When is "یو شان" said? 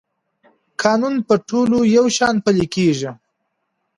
1.97-2.35